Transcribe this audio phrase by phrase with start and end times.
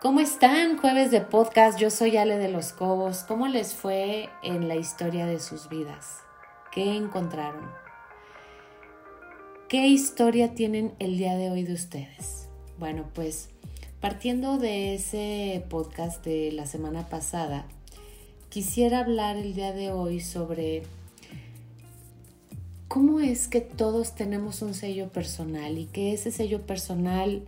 [0.00, 0.78] ¿Cómo están?
[0.78, 3.24] Jueves de podcast, yo soy Ale de los Cobos.
[3.26, 6.18] ¿Cómo les fue en la historia de sus vidas?
[6.70, 7.68] ¿Qué encontraron?
[9.68, 12.48] ¿Qué historia tienen el día de hoy de ustedes?
[12.78, 13.48] Bueno, pues
[14.00, 17.66] partiendo de ese podcast de la semana pasada,
[18.50, 20.84] quisiera hablar el día de hoy sobre
[22.86, 27.42] cómo es que todos tenemos un sello personal y que ese sello personal,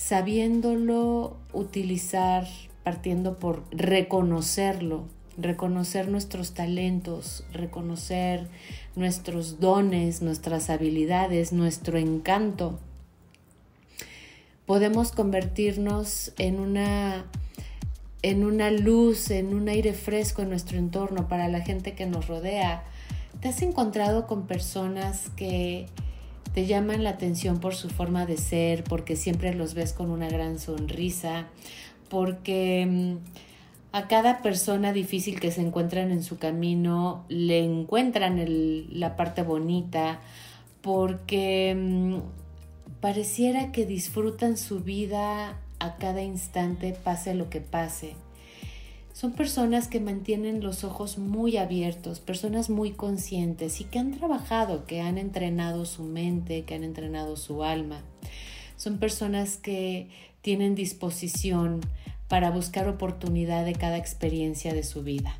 [0.00, 2.46] sabiéndolo utilizar,
[2.82, 5.04] partiendo por reconocerlo,
[5.36, 8.48] reconocer nuestros talentos, reconocer
[8.96, 12.78] nuestros dones, nuestras habilidades, nuestro encanto,
[14.64, 17.26] podemos convertirnos en una
[18.22, 22.26] en una luz, en un aire fresco en nuestro entorno para la gente que nos
[22.26, 22.84] rodea.
[23.40, 25.86] ¿Te has encontrado con personas que
[26.54, 30.28] te llaman la atención por su forma de ser, porque siempre los ves con una
[30.28, 31.46] gran sonrisa,
[32.08, 33.16] porque mm,
[33.92, 38.44] a cada persona difícil que se encuentran en su camino le encuentran
[38.90, 40.20] la parte bonita,
[40.82, 42.18] porque mm,
[43.00, 48.14] pareciera que disfrutan su vida a cada instante, pase lo que pase.
[49.20, 54.86] Son personas que mantienen los ojos muy abiertos, personas muy conscientes y que han trabajado,
[54.86, 58.02] que han entrenado su mente, que han entrenado su alma.
[58.78, 60.08] Son personas que
[60.40, 61.80] tienen disposición
[62.28, 65.36] para buscar oportunidad de cada experiencia de su vida.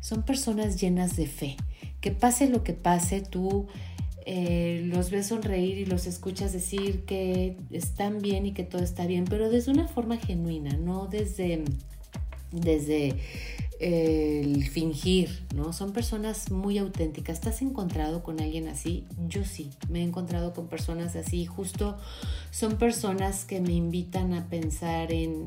[0.00, 1.58] Son personas llenas de fe,
[2.00, 3.66] que pase lo que pase, tú
[4.24, 9.06] eh, los ves sonreír y los escuchas decir que están bien y que todo está
[9.06, 11.62] bien, pero desde una forma genuina, no desde
[12.52, 13.16] desde
[13.78, 15.72] el fingir, ¿no?
[15.72, 17.40] Son personas muy auténticas.
[17.40, 19.06] ¿Te has encontrado con alguien así?
[19.26, 21.46] Yo sí, me he encontrado con personas así.
[21.46, 21.96] Justo
[22.50, 25.46] son personas que me invitan a pensar en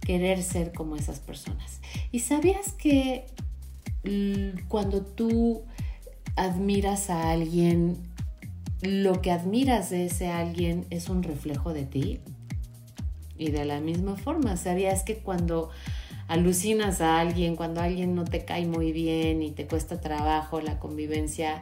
[0.00, 1.80] querer ser como esas personas.
[2.12, 3.26] ¿Y sabías que
[4.68, 5.64] cuando tú
[6.36, 7.98] admiras a alguien,
[8.80, 12.20] lo que admiras de ese alguien es un reflejo de ti?
[13.36, 15.68] Y de la misma forma, ¿sabías que cuando
[16.28, 20.78] alucinas a alguien, cuando alguien no te cae muy bien y te cuesta trabajo, la
[20.78, 21.60] convivencia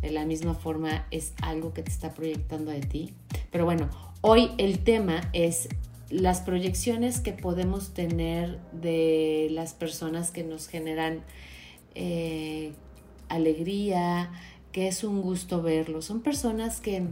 [0.00, 3.12] de la misma forma es algo que te está proyectando de ti.
[3.50, 3.88] Pero bueno,
[4.20, 5.68] hoy el tema es
[6.08, 11.22] las proyecciones que podemos tener de las personas que nos generan
[11.94, 12.72] eh,
[13.28, 14.30] alegría,
[14.72, 16.06] que es un gusto verlos.
[16.06, 17.04] Son personas que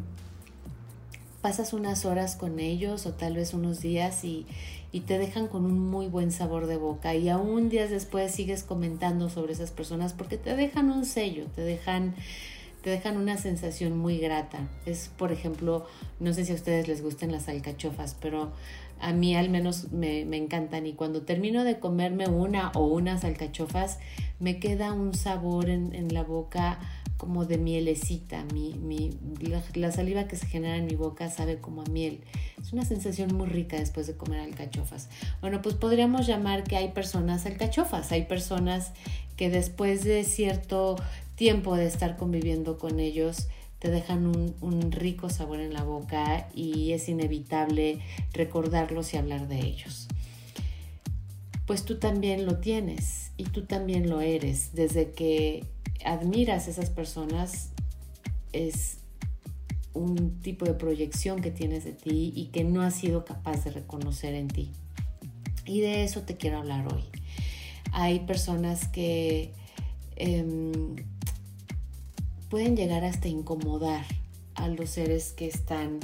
[1.40, 4.46] pasas unas horas con ellos o tal vez unos días y,
[4.92, 8.62] y te dejan con un muy buen sabor de boca y aún días después sigues
[8.62, 12.14] comentando sobre esas personas porque te dejan un sello, te dejan
[12.82, 14.68] te dejan una sensación muy grata.
[14.86, 15.86] Es, por ejemplo,
[16.20, 18.52] no sé si a ustedes les gusten las alcachofas, pero
[19.00, 23.24] a mí al menos me, me, encantan y cuando termino de comerme una o unas
[23.24, 23.98] alcachofas,
[24.38, 26.78] me queda un sabor en, en la boca
[27.18, 29.10] como de mielecita, mi, mi,
[29.74, 32.20] la, saliva que se genera en mi boca sabe como a miel.
[32.62, 35.10] Es una sensación muy rica después de comer alcachofas.
[35.40, 38.92] Bueno, pues podríamos llamar que hay personas alcachofas, hay personas
[39.36, 40.94] que después de cierto
[41.34, 43.48] tiempo de estar conviviendo con ellos,
[43.80, 47.98] te dejan un, un rico sabor en la boca y es inevitable
[48.32, 50.06] recordarlos y hablar de ellos.
[51.66, 55.64] Pues tú también lo tienes y tú también lo eres desde que
[56.04, 57.70] admiras a esas personas
[58.52, 58.98] es
[59.94, 63.70] un tipo de proyección que tienes de ti y que no has sido capaz de
[63.70, 64.70] reconocer en ti.
[65.66, 67.04] Y de eso te quiero hablar hoy.
[67.92, 69.52] Hay personas que
[70.16, 70.96] em,
[72.48, 74.04] pueden llegar hasta incomodar
[74.54, 76.00] a los seres que están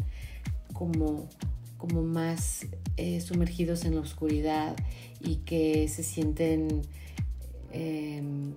[0.72, 1.28] como,
[1.78, 2.66] como más
[2.96, 4.76] eh, sumergidos en la oscuridad
[5.20, 6.82] y que se sienten
[7.72, 8.52] em,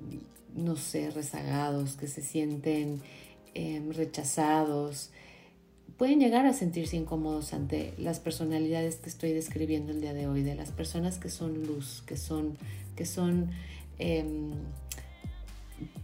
[0.57, 3.02] no sé, rezagados, que se sienten
[3.53, 5.11] em, rechazados,
[5.97, 10.43] pueden llegar a sentirse incómodos ante las personalidades que estoy describiendo el día de hoy,
[10.43, 12.58] de las personas que son luz, que son,
[12.96, 13.52] que son
[13.99, 14.52] em,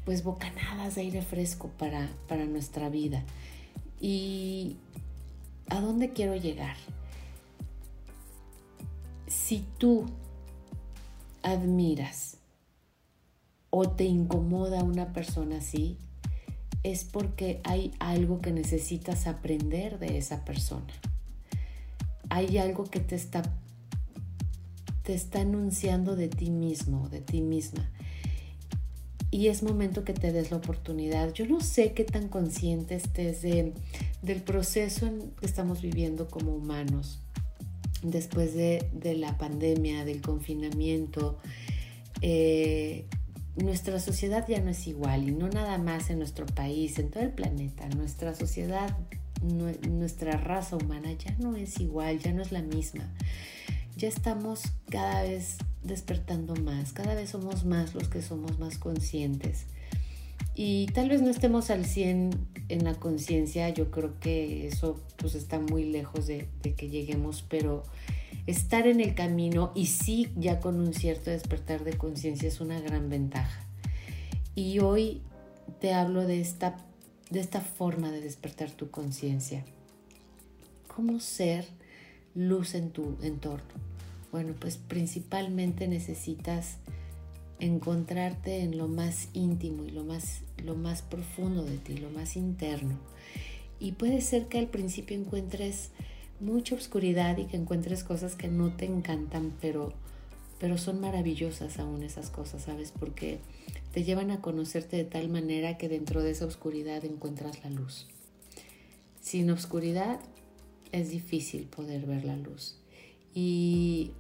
[0.06, 3.24] pues bocanadas de aire fresco para, para nuestra vida.
[4.00, 4.78] ¿Y
[5.70, 6.76] a dónde quiero llegar?
[9.28, 10.06] Si tú
[11.42, 12.38] admiras
[13.76, 15.98] o te incomoda una persona así,
[16.84, 20.94] es porque hay algo que necesitas aprender de esa persona.
[22.30, 23.42] Hay algo que te está,
[25.02, 27.90] te está anunciando de ti mismo, de ti misma.
[29.32, 31.34] Y es momento que te des la oportunidad.
[31.34, 33.74] Yo no sé qué tan consciente estés de,
[34.22, 37.22] del proceso en que estamos viviendo como humanos.
[38.04, 41.40] después de, la pandemia, del confinamiento,
[42.22, 43.08] eh,
[43.56, 47.24] nuestra sociedad ya no es igual y no nada más en nuestro país, en todo
[47.24, 47.88] el planeta.
[47.90, 48.98] Nuestra sociedad,
[49.44, 53.12] nuestra raza humana ya no es igual, ya no es la misma.
[53.96, 59.68] Ya estamos cada vez despertando más, cada vez somos más los que somos más conscientes.
[60.56, 62.32] Y tal vez no estemos al 100
[62.70, 67.44] en la conciencia, yo creo que eso pues está muy lejos de, de que lleguemos,
[67.48, 67.84] pero
[68.48, 72.80] estar en el camino y sí ya con un cierto despertar de conciencia es una
[72.80, 73.66] gran ventaja.
[74.56, 75.22] Y hoy
[75.80, 76.78] te hablo de esta,
[77.30, 79.64] de esta forma de despertar tu conciencia.
[80.88, 81.66] ¿Cómo ser
[82.36, 83.74] luz en tu entorno?
[84.32, 86.78] Bueno, pues principalmente necesitas
[87.60, 92.36] encontrarte en lo más íntimo y lo más, lo más profundo de ti, lo más
[92.36, 92.98] interno.
[93.80, 95.92] Y puede ser que al principio encuentres
[96.44, 99.94] mucha oscuridad y que encuentres cosas que no te encantan, pero,
[100.60, 102.92] pero son maravillosas aún esas cosas, ¿sabes?
[102.92, 103.40] Porque
[103.94, 108.08] te llevan a conocerte de tal manera que dentro de esa oscuridad encuentras la luz.
[109.22, 110.20] Sin oscuridad
[110.92, 112.78] es difícil poder ver la luz.
[113.34, 114.12] Y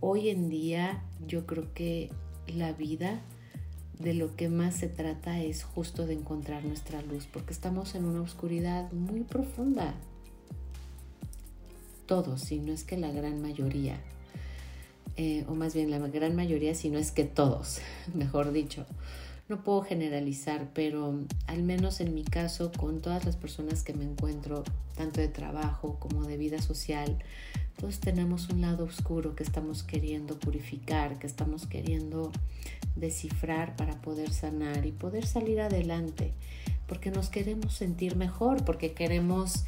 [0.00, 2.10] hoy en día yo creo que
[2.46, 3.22] la vida
[3.98, 8.04] de lo que más se trata es justo de encontrar nuestra luz, porque estamos en
[8.04, 9.94] una oscuridad muy profunda,
[12.06, 13.98] todos, si no es que la gran mayoría,
[15.16, 17.80] eh, o más bien la gran mayoría, si no es que todos,
[18.14, 18.86] mejor dicho.
[19.48, 24.04] No puedo generalizar, pero al menos en mi caso, con todas las personas que me
[24.04, 24.64] encuentro,
[24.96, 27.18] tanto de trabajo como de vida social,
[27.78, 32.32] todos tenemos un lado oscuro que estamos queriendo purificar, que estamos queriendo
[32.96, 36.32] descifrar para poder sanar y poder salir adelante,
[36.86, 39.64] porque nos queremos sentir mejor, porque queremos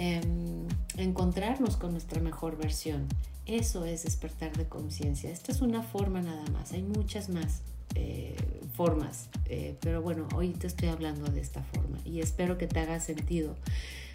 [0.00, 3.08] Em, encontrarnos con nuestra mejor versión.
[3.46, 5.28] Eso es despertar de conciencia.
[5.28, 7.62] Esta es una forma nada más, hay muchas más
[7.96, 8.36] eh,
[8.76, 12.78] formas, eh, pero bueno, hoy te estoy hablando de esta forma y espero que te
[12.78, 13.56] haga sentido,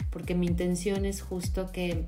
[0.09, 2.05] porque mi intención es justo que,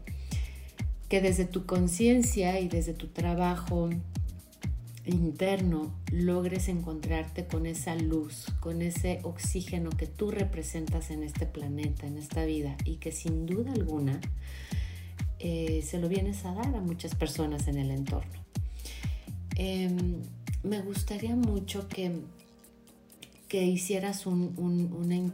[1.10, 3.90] que desde tu conciencia y desde tu trabajo
[5.06, 12.08] interno logres encontrarte con esa luz, con ese oxígeno que tú representas en este planeta,
[12.08, 14.20] en esta vida, y que sin duda alguna
[15.40, 18.46] eh, se lo vienes a dar a muchas personas en el entorno.
[19.56, 20.22] Em,
[20.64, 22.22] me gustaría mucho que,
[23.48, 25.32] que hicieras una,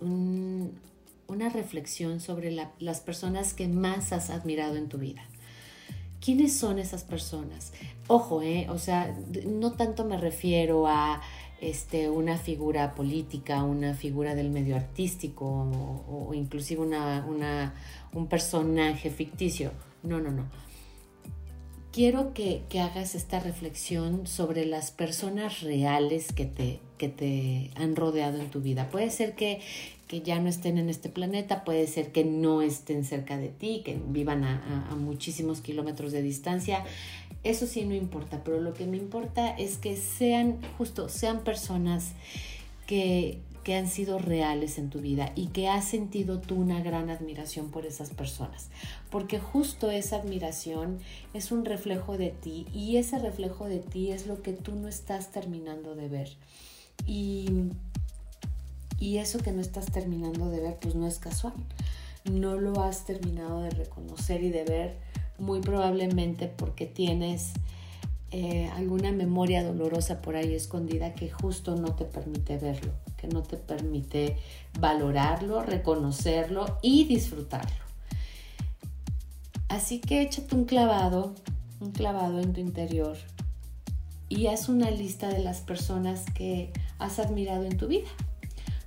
[0.00, 5.26] una, reflexión sobre las personas que más has admirado en tu vida.
[6.20, 7.72] ¿Quiénes son esas personas?
[8.08, 8.66] Ojo, ¿eh?
[8.70, 9.16] o sea,
[9.46, 11.20] no tanto me refiero a
[11.60, 17.74] este, una figura política, una figura del medio artístico o, inclusive una, una,
[18.12, 19.72] un personaje ficticio.
[20.02, 20.46] No, no, no.
[21.92, 27.96] Quiero que, que, hagas esta reflexión sobre las personas reales que te, que te han
[27.96, 28.90] rodeado en tu vida.
[28.90, 29.60] Puede ser que
[30.08, 33.82] que ya no estén en este planeta, puede ser que no estén cerca de ti,
[33.84, 36.82] que vivan a, muchísimos kilómetros de distancia.
[37.44, 42.12] Eso sí no importa, pero lo que me importa es que sean justo, sean personas
[42.86, 47.10] que, que han sido reales en tu vida y que has sentido tú una gran
[47.10, 48.70] admiración por esas personas.
[49.10, 51.00] Porque justo esa admiración
[51.34, 54.88] es un reflejo de ti y ese reflejo de ti es lo que tú no
[54.88, 56.30] estás terminando de ver.
[57.06, 57.70] Y
[59.00, 61.54] y eso que no estás terminando de ver, pues no es casual.
[62.24, 64.96] No lo has terminado de reconocer y de ver
[65.38, 67.52] muy probablemente porque tienes
[68.32, 73.42] eh, alguna memoria dolorosa por ahí escondida que justo no te permite verlo, que no
[73.42, 74.36] te permite
[74.80, 77.86] valorarlo, reconocerlo y disfrutarlo.
[79.68, 81.34] Así que échate un clavado,
[81.80, 83.16] un clavado en tu interior
[84.28, 88.08] y haz una lista de las personas que has admirado en tu vida.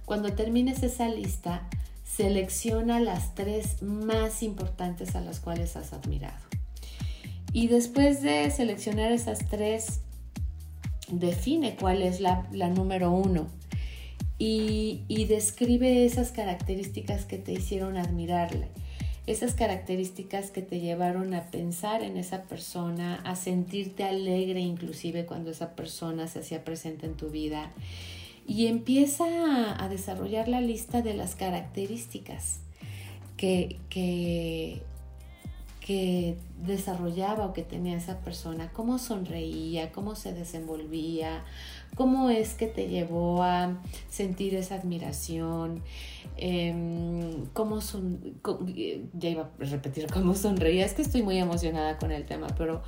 [0.06, 1.68] Cuando termines esa lista,
[2.04, 6.40] selecciona las tres más importantes a las cuales has admirado.
[7.54, 10.02] Y después de seleccionar esas tres,
[11.10, 13.48] define cuál es la, número uno
[14.38, 18.70] y, y, describe esas características que te hicieron admirarle,
[19.32, 25.52] esas características que te llevaron a pensar en esa persona, a sentirte alegre inclusive cuando
[25.52, 27.72] esa persona se hacía presente en tu vida.
[28.48, 29.26] Y empieza
[29.82, 32.60] a, desarrollar la lista de las características
[33.38, 34.82] que, que,
[36.66, 41.44] desarrollaba o que tenía esa persona, cómo sonreía, cómo se desenvolvía,
[41.96, 43.78] cómo es que te llevó a
[44.10, 45.82] sentir esa admiración,
[46.38, 48.20] em, cómo son,
[49.14, 52.82] ya iba a repetir cómo sonreía, es que estoy muy emocionada con el tema, pero,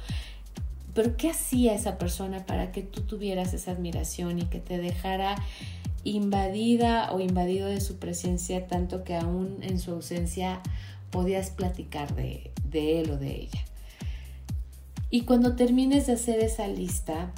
[0.94, 5.36] pero ¿qué hacía esa persona para que tú tuvieras esa admiración y que te dejara
[6.06, 10.62] invadida o invadido de su presencia tanto que aún en su ausencia
[11.12, 13.66] podías platicar de, de él o de ella?
[15.10, 17.32] Y cuando termines de hacer esa lista,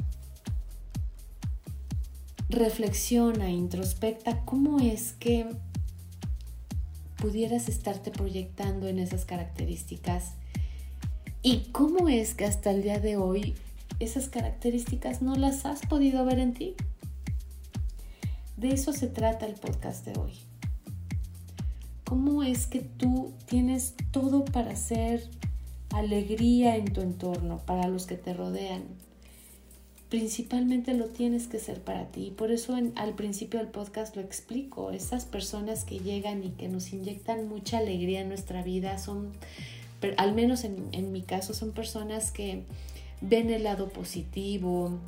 [2.55, 5.47] reflexiona, introspecta cómo es que
[7.17, 10.33] pudieras estarte proyectando en esas características
[11.41, 13.55] y cómo es que hasta el día de hoy
[13.99, 16.75] esas características no las has podido ver en ti.
[18.57, 20.33] De eso se trata el podcast de hoy.
[22.03, 25.29] ¿Cómo es que tú tienes todo para ser
[25.95, 28.83] alegría en tu entorno, para los que te rodean.
[30.09, 32.31] Principalmente lo tienes que ser para ti.
[32.35, 34.91] Por eso al principio del podcast lo explico.
[34.91, 39.33] Esas personas que llegan y que nos inyectan mucha alegría en nuestra vida son,
[40.17, 42.63] al menos en, en mi caso, son personas que
[43.21, 44.99] ven el lado positivo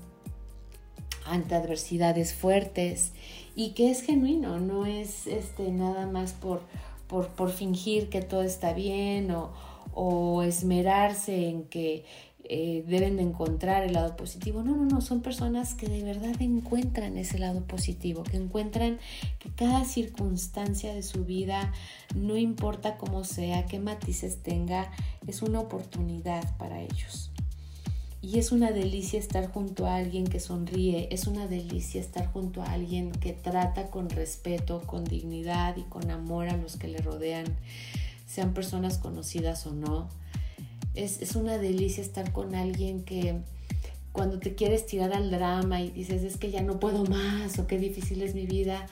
[1.26, 3.12] ante adversidades fuertes
[3.56, 6.62] y que es genuino, no es este, nada más por,
[7.08, 9.52] por, por fingir que todo está bien o,
[9.94, 12.06] o esmerarse en que
[12.50, 14.64] eh, deben de encontrar el lado positivo.
[14.64, 19.00] No, no, no, son personas que de verdad encuentran ese lado positivo, que encuentran
[19.40, 21.74] que cada circunstancia de su vida,
[22.16, 24.92] no importa cómo sea, qué matices tenga,
[25.28, 27.32] es una oportunidad para ellos.
[28.22, 32.62] Y es una delicia estar junto a alguien que sonríe, es una delicia estar junto
[32.62, 36.98] a alguien que trata con respeto, con dignidad y con amor a los que le
[36.98, 37.46] rodean
[38.28, 40.10] sean personas conocidas o no.
[40.98, 43.36] Es, una delicia estar con alguien que
[44.12, 47.68] cuando te quieres tirar al drama y dices es que ya no puedo más o
[47.68, 48.88] qué difícil es mi vida,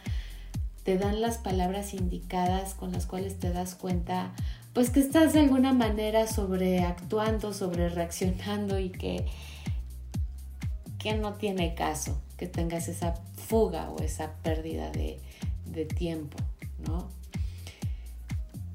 [0.84, 4.34] te dan las palabras indicadas con las cuales te das cuenta
[4.74, 9.26] pues que estás de alguna manera sobreactuando, sobre reaccionando y que,
[11.00, 13.16] que no tiene caso que tengas esa
[13.48, 15.20] fuga o esa pérdida de,
[15.66, 16.38] de tiempo,
[16.86, 17.10] ¿no?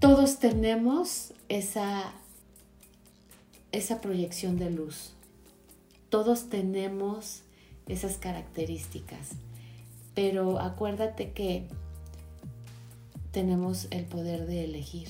[0.00, 2.12] todos tenemos esa,
[3.72, 5.12] esa proyección de luz.
[6.08, 7.42] Todos tenemos
[7.86, 9.30] esas características.
[10.14, 11.66] Pero acuérdate que
[13.32, 15.08] tenemos el poder de elegir.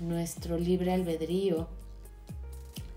[0.00, 1.68] Nuestro libre albedrío,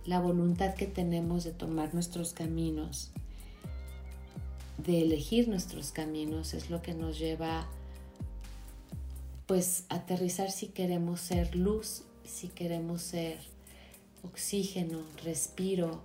[0.06, 3.12] la voluntad que tenemos de tomar nuestros caminos,
[4.78, 7.68] de elegir nuestros caminos, es lo que nos lleva
[9.48, 13.40] pues aterrizar si queremos ser luz, si queremos ser
[14.24, 16.02] oxígeno, respiro,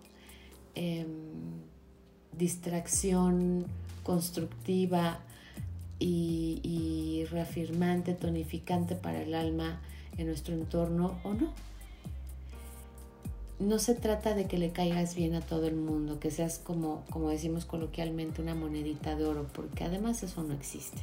[0.75, 1.07] em,
[2.37, 3.67] distracción
[4.03, 5.21] constructiva
[5.99, 9.81] y, y reafirmante, tonificante para el alma
[10.19, 11.53] en nuestro entorno o no.
[13.59, 17.05] No se trata de que le caigas bien a todo el mundo, que seas como,
[17.11, 21.01] como decimos coloquialmente, una monedita de oro, porque además eso no existe.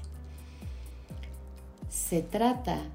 [1.89, 2.85] Se trata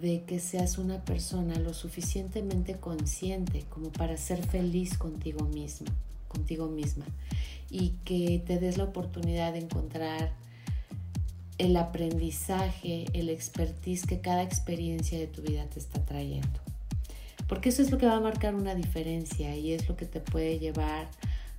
[0.00, 5.88] de que seas una persona lo suficientemente consciente como para ser feliz contigo mismo,
[6.28, 7.06] contigo misma
[7.70, 10.32] y que te des la oportunidad de encontrar
[11.58, 16.60] el aprendizaje, el expertise que cada experiencia de tu vida te está trayendo.
[17.48, 20.20] Porque eso es lo que va a marcar una diferencia y es lo que te
[20.20, 21.08] puede llevar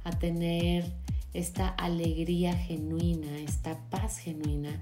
[0.04, 0.86] a tener
[1.34, 4.82] esta alegría genuina, esta paz genuina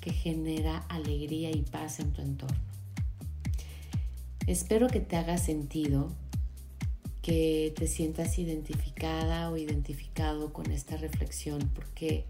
[0.00, 2.67] que genera alegría y paz en tu entorno.
[4.48, 6.08] Espero que te haga sentido,
[7.20, 12.24] que te sientas identificada o identificado con esta reflexión, porque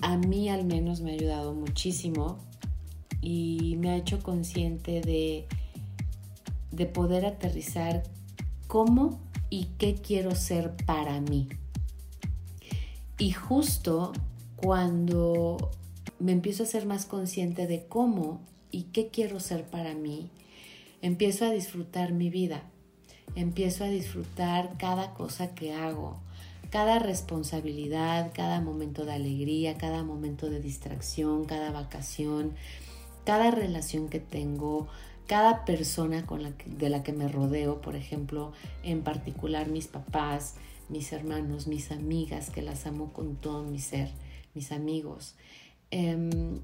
[0.00, 2.38] a mí al menos me ha ayudado muchísimo
[3.20, 5.48] y me ha hecho consciente de,
[6.70, 8.04] de poder aterrizar
[8.68, 11.48] cómo y qué quiero ser para mí.
[13.18, 14.12] Y justo
[14.54, 15.72] cuando
[16.20, 20.30] me empiezo a ser más consciente de cómo y qué quiero ser para mí,
[21.00, 22.64] empiezo a disfrutar mi vida,
[23.36, 26.18] empiezo a disfrutar cada cosa que hago,
[26.70, 32.54] cada responsabilidad, cada momento de alegría, cada momento de distracción, cada vacación,
[33.24, 34.88] cada relación que tengo,
[35.28, 36.26] cada persona
[36.66, 38.52] de la que me rodeo, por ejemplo,
[38.82, 40.56] en particular mis papás,
[40.88, 44.10] mis hermanos, mis amigas, que las amo con todo mi ser
[44.52, 45.36] mis amigos.
[45.92, 46.60] Em,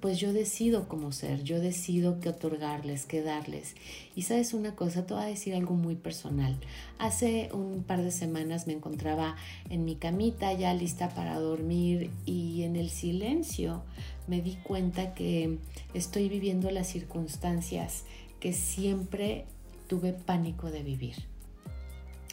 [0.00, 3.74] pues yo decido cómo ser, yo decido qué otorgarles, qué darles.
[4.14, 6.56] Y sabes una cosa, te voy a decir algo muy personal.
[6.98, 9.36] Hace un par de semanas me encontraba
[9.70, 13.82] en mi camita ya lista para dormir y en el silencio
[14.26, 15.58] me di cuenta que
[15.94, 18.04] estoy viviendo las circunstancias
[18.40, 19.44] que siempre
[19.88, 21.16] tuve pánico de vivir.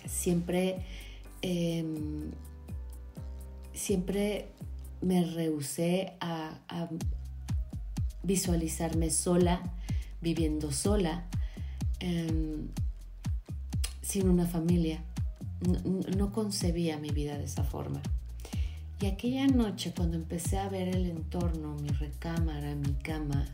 [0.05, 0.85] Siempre,
[1.41, 2.31] em,
[3.73, 4.47] siempre
[5.01, 6.59] me rehusé a,
[8.23, 9.61] visualizarme sola,
[10.21, 11.25] viviendo sola,
[11.99, 12.69] em,
[14.01, 15.03] sin una familia.
[16.17, 18.01] No, concebía mi vida de esa forma.
[18.99, 23.45] Y aquella noche cuando empecé a ver el entorno, mi recámara, mi cama,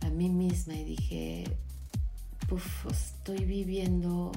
[0.00, 1.44] a mí misma y dije,
[2.90, 4.32] estoy viviendo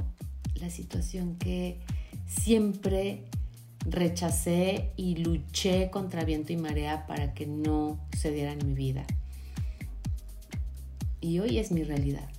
[0.55, 1.79] la situación que
[2.25, 3.25] siempre
[3.85, 9.05] rechacé y luché contra viento y marea para que no se diera en mi vida.
[11.21, 12.29] Y hoy es mi realidad.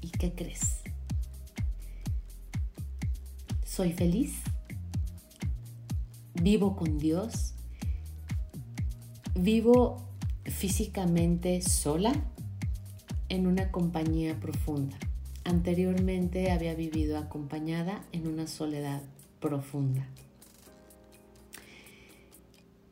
[0.00, 0.80] ¿Y qué crees?
[3.64, 4.40] Soy feliz,
[6.34, 7.54] vivo con Dios,
[9.34, 10.02] vivo
[10.44, 12.12] físicamente sola
[13.28, 14.98] en una compañía profunda.
[15.44, 19.02] Anteriormente había vivido acompañada en una soledad
[19.40, 20.06] profunda.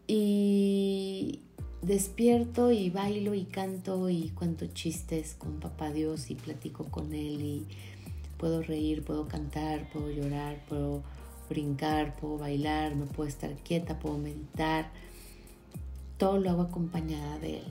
[0.07, 0.68] Y
[1.89, 7.41] despierto y bailo y canto y cuento chistes con papá Dios y platico con él
[7.41, 7.67] y
[8.37, 11.03] puedo reír, puedo cantar, puedo llorar, puedo
[11.49, 14.91] brincar, puedo bailar, me puedo estar quieta, puedo meditar.
[16.19, 17.65] Todo lo hago acompañada de él,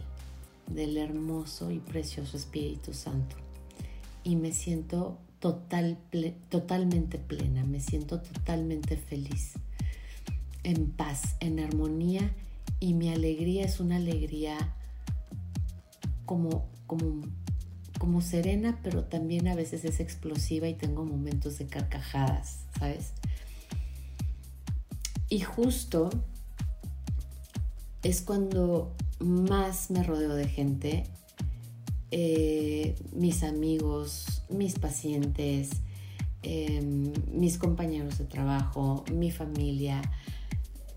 [0.65, 3.35] del hermoso y precioso Espíritu Santo.
[4.23, 5.99] Y me siento total,
[6.49, 9.53] totalmente plena, me siento totalmente feliz,
[10.63, 12.33] en paz, en armonía
[12.79, 14.73] y mi alegría es una alegría
[16.25, 17.21] como, como,
[17.99, 23.13] como serena, pero también a veces es explosiva y tengo momentos de carcajadas, ¿sabes?
[25.29, 26.09] Y justo
[28.03, 31.03] es cuando más me rodeo de gente,
[32.11, 35.71] eh, mis amigos, mis pacientes,
[36.43, 40.01] em, mis compañeros de trabajo, mi familia.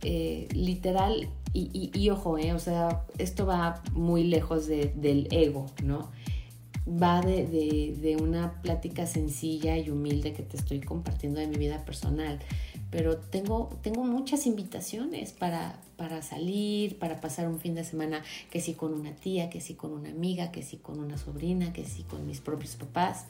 [0.02, 6.10] Eh, literal, y, ojo, eh, o sea, esto va muy lejos del ego, ¿no?
[6.86, 12.38] Va de, una plática sencilla y humilde que te estoy compartiendo de mi vida personal.
[12.90, 18.60] Pero tengo, tengo muchas invitaciones para, para salir, para pasar un fin de semana, que
[18.60, 21.84] sí con una tía, que sí con una amiga, que sí con una sobrina, que
[21.84, 23.26] sí con mis propios papás.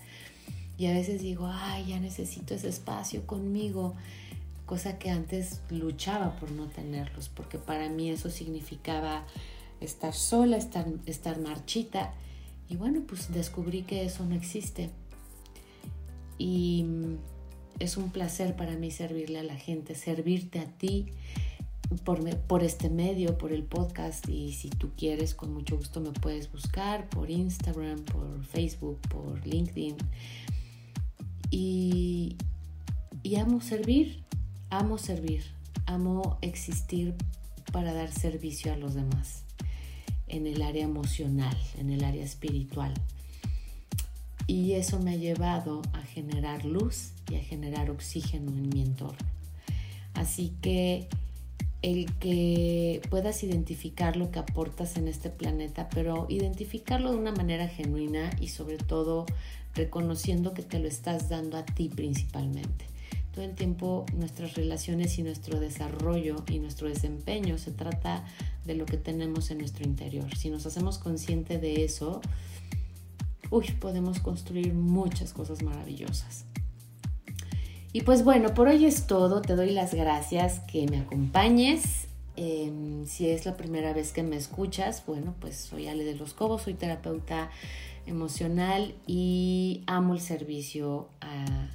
[0.76, 3.94] Y a veces digo, ay, ya necesito ese espacio conmigo
[4.70, 9.24] cosa que antes luchaba por no tenerlos, porque para mí eso significaba
[9.80, 12.14] estar sola, estar, estar marchita.
[12.68, 14.90] Y bueno, pues descubrí que eso no existe.
[16.38, 16.86] Y
[17.80, 21.06] es un placer para mí servirle a la gente, servirte a ti
[22.04, 24.28] por, por este medio, por el podcast.
[24.28, 29.44] Y si tú quieres, con mucho gusto me puedes buscar por Instagram, por Facebook, por
[29.44, 29.96] LinkedIn.
[31.50, 32.36] Y,
[33.24, 34.22] y amo servir,
[34.70, 35.42] amo servir,
[35.86, 37.14] amo existir
[37.72, 39.44] para dar servicio a los demás
[40.28, 42.94] en el área emocional, en el área espiritual.
[44.46, 49.28] Y eso me ha llevado a generar luz y a generar oxígeno en mi entorno.
[50.14, 51.08] Así que
[51.82, 57.68] el que puedas identificar lo que aportas en este planeta, pero identificarlo de una manera
[57.68, 59.26] genuina y sobre todo
[59.74, 62.89] reconociendo que te lo estás dando a ti principalmente
[63.32, 68.24] todo el tiempo nuestras relaciones y nuestro desarrollo y nuestro desempeño se trata
[68.64, 70.34] de lo que tenemos en nuestro interior.
[70.36, 72.20] Si nos hacemos consciente de eso,
[73.50, 76.44] uy, podemos construir muchas cosas maravillosas.
[77.92, 79.42] Y pues bueno, por hoy es todo.
[79.42, 82.06] Te doy las gracias que me acompañes.
[82.36, 86.32] Em, si es la primera vez que me escuchas, bueno, pues soy Ale de los
[86.32, 87.50] Cobos, soy terapeuta
[88.06, 91.68] emocional y amo el servicio a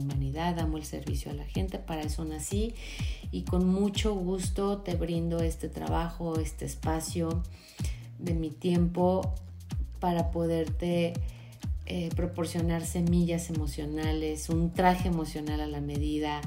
[0.00, 2.74] humanidad, amo el servicio a la gente, para eso nací
[3.30, 7.42] y con mucho gusto te brindo este trabajo, este espacio
[8.18, 9.34] de mi tiempo
[10.00, 11.12] para poderte
[11.86, 16.40] eh, proporcionar semillas emocionales, un traje emocional a la medida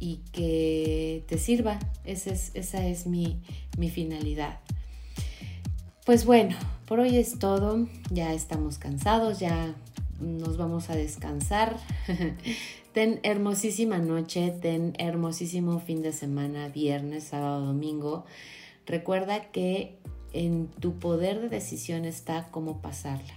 [0.00, 1.78] y que te sirva.
[2.04, 3.40] Esa es, mi,
[3.92, 4.60] finalidad.
[6.06, 6.56] Pues bueno,
[6.86, 7.86] por hoy es todo.
[8.10, 9.74] Ya estamos cansados, ya
[10.58, 11.76] vamos a descansar.
[12.92, 18.26] ten hermosísima noche, ten hermosísimo fin de semana, viernes, sábado, domingo.
[18.84, 19.96] Recuerda que
[20.32, 23.34] en tu poder de decisión está cómo pasarla.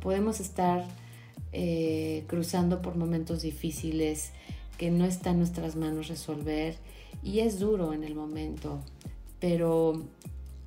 [0.00, 0.84] Podemos estar
[1.52, 4.32] eh, cruzando por momentos difíciles
[4.78, 6.76] que no está en nuestras manos resolver
[7.22, 8.80] y es duro en el momento,
[9.38, 10.02] pero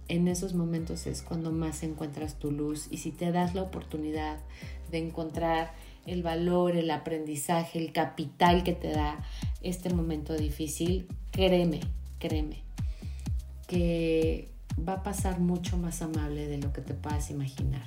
[0.08, 4.38] en esos momentos es cuando más encuentras tu luz y si te das la oportunidad
[4.92, 5.74] de encontrar
[6.06, 9.24] el valor, el aprendizaje, el capital que te da
[9.62, 11.82] este momento difícil, créeme,
[12.20, 12.64] créeme,
[13.68, 14.50] que
[14.88, 17.86] va a pasar mucho más amable de lo que te puedas imaginar.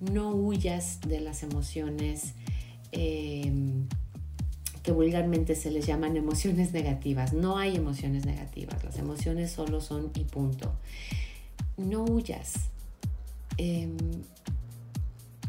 [0.00, 2.34] No huyas de las emociones
[2.92, 3.88] em,
[4.82, 7.32] que vulgarmente se les llaman emociones negativas.
[7.32, 10.72] No hay emociones negativas, las emociones solo son y punto.
[11.76, 12.54] No huyas.
[13.56, 13.96] Em,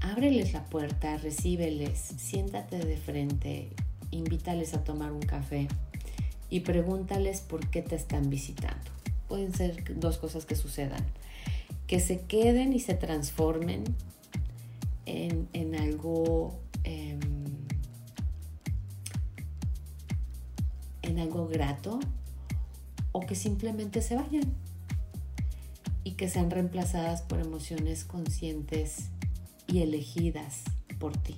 [0.01, 3.69] ábreles la puerta, recíbeles, siéntate de frente,
[4.11, 5.67] invítales a tomar un café
[6.49, 8.91] y pregúntales por qué te están visitando.
[9.27, 11.05] Pueden ser dos cosas que sucedan.
[11.87, 13.83] Que se queden y se transformen
[15.05, 16.59] en, algo...
[16.83, 17.19] Em,
[21.01, 21.99] en algo grato
[23.11, 24.53] o que simplemente se vayan
[26.03, 29.09] y que sean reemplazadas por emociones conscientes
[29.71, 30.63] y elegidas
[30.99, 31.35] por ti.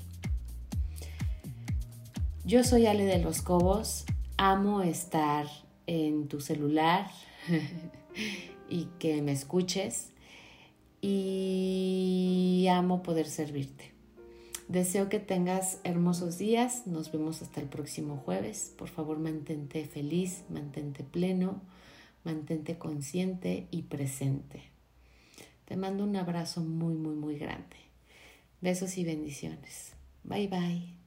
[2.46, 4.06] Yo soy Ale de los Cobos,
[4.38, 5.48] amo estar
[5.86, 7.10] en tu celular
[8.70, 10.10] y que me escuches
[11.02, 13.92] y amo poder servirte.
[14.68, 18.74] Deseo que tengas hermosos días, nos vemos hasta el próximo jueves.
[18.78, 21.62] Por favor, mantente feliz, mantente pleno,
[22.24, 24.64] mantente consciente y presente.
[25.66, 27.91] Te mando un abrazo muy, muy, muy grande.
[28.62, 29.94] Besos y bendiciones.
[30.24, 31.01] Bye bye.